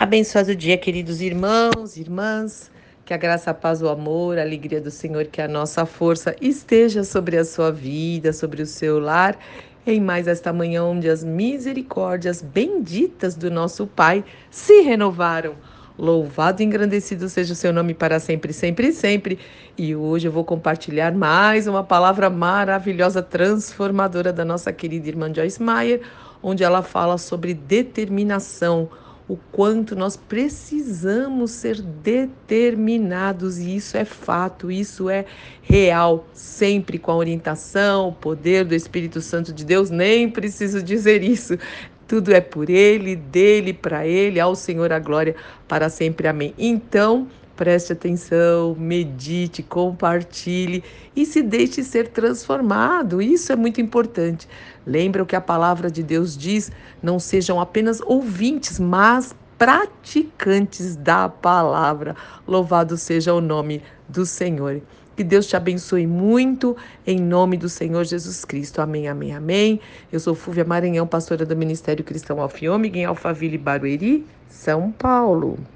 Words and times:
Abençoado 0.00 0.54
dia, 0.54 0.78
queridos 0.78 1.20
irmãos, 1.20 1.96
irmãs. 1.96 2.70
Que 3.04 3.12
a 3.12 3.16
graça, 3.16 3.50
a 3.50 3.54
paz, 3.54 3.82
o 3.82 3.88
amor, 3.88 4.38
a 4.38 4.42
alegria 4.42 4.80
do 4.80 4.92
Senhor, 4.92 5.24
que 5.24 5.42
a 5.42 5.48
nossa 5.48 5.84
força 5.84 6.36
esteja 6.40 7.02
sobre 7.02 7.36
a 7.36 7.44
sua 7.44 7.72
vida, 7.72 8.32
sobre 8.32 8.62
o 8.62 8.66
seu 8.66 9.00
lar, 9.00 9.36
em 9.84 10.00
mais 10.00 10.28
esta 10.28 10.52
manhã 10.52 10.84
onde 10.84 11.08
as 11.08 11.24
misericórdias 11.24 12.40
benditas 12.40 13.34
do 13.34 13.50
nosso 13.50 13.88
Pai 13.88 14.24
se 14.52 14.82
renovaram. 14.82 15.56
Louvado 15.98 16.62
e 16.62 16.64
engrandecido 16.64 17.28
seja 17.28 17.52
o 17.52 17.56
seu 17.56 17.72
nome 17.72 17.92
para 17.92 18.20
sempre, 18.20 18.52
sempre, 18.52 18.92
sempre. 18.92 19.36
E 19.76 19.96
hoje 19.96 20.28
eu 20.28 20.32
vou 20.32 20.44
compartilhar 20.44 21.10
mais 21.10 21.66
uma 21.66 21.82
palavra 21.82 22.30
maravilhosa, 22.30 23.20
transformadora 23.20 24.32
da 24.32 24.44
nossa 24.44 24.72
querida 24.72 25.08
irmã 25.08 25.34
Joyce 25.34 25.60
Meyer, 25.60 26.02
onde 26.40 26.62
ela 26.62 26.84
fala 26.84 27.18
sobre 27.18 27.52
determinação 27.52 28.88
o 29.28 29.36
quanto 29.52 29.94
nós 29.94 30.16
precisamos 30.16 31.50
ser 31.50 31.82
determinados, 31.82 33.58
e 33.58 33.76
isso 33.76 33.96
é 33.96 34.04
fato, 34.04 34.70
isso 34.70 35.10
é 35.10 35.26
real, 35.62 36.26
sempre 36.32 36.98
com 36.98 37.12
a 37.12 37.16
orientação, 37.16 38.08
o 38.08 38.12
poder 38.12 38.64
do 38.64 38.74
Espírito 38.74 39.20
Santo 39.20 39.52
de 39.52 39.66
Deus, 39.66 39.90
nem 39.90 40.30
preciso 40.30 40.82
dizer 40.82 41.22
isso. 41.22 41.58
Tudo 42.06 42.32
é 42.32 42.40
por 42.40 42.70
Ele, 42.70 43.14
dele, 43.14 43.74
para 43.74 44.06
Ele, 44.06 44.40
ao 44.40 44.54
Senhor 44.54 44.90
a 44.90 44.98
glória 44.98 45.36
para 45.68 45.90
sempre. 45.90 46.26
Amém. 46.26 46.54
Então, 46.56 47.28
Preste 47.58 47.92
atenção, 47.92 48.76
medite, 48.78 49.64
compartilhe 49.64 50.84
e 51.16 51.26
se 51.26 51.42
deixe 51.42 51.82
ser 51.82 52.06
transformado. 52.06 53.20
Isso 53.20 53.50
é 53.50 53.56
muito 53.56 53.80
importante. 53.80 54.48
Lembra 54.86 55.24
o 55.24 55.26
que 55.26 55.34
a 55.34 55.40
palavra 55.40 55.90
de 55.90 56.00
Deus 56.00 56.36
diz? 56.36 56.70
Não 57.02 57.18
sejam 57.18 57.60
apenas 57.60 58.00
ouvintes, 58.00 58.78
mas 58.78 59.34
praticantes 59.58 60.94
da 60.94 61.28
palavra. 61.28 62.14
Louvado 62.46 62.96
seja 62.96 63.34
o 63.34 63.40
nome 63.40 63.82
do 64.08 64.24
Senhor. 64.24 64.80
Que 65.16 65.24
Deus 65.24 65.48
te 65.48 65.56
abençoe 65.56 66.06
muito, 66.06 66.76
em 67.04 67.18
nome 67.18 67.56
do 67.56 67.68
Senhor 67.68 68.04
Jesus 68.04 68.44
Cristo. 68.44 68.80
Amém, 68.80 69.08
amém, 69.08 69.34
amém. 69.34 69.80
Eu 70.12 70.20
sou 70.20 70.36
Fúvia 70.36 70.64
Maranhão, 70.64 71.08
pastora 71.08 71.44
do 71.44 71.56
Ministério 71.56 72.04
Cristão 72.04 72.40
Alfiômega, 72.40 73.00
em 73.00 73.04
Alphaville, 73.04 73.58
Barueri, 73.58 74.24
São 74.48 74.92
Paulo. 74.92 75.58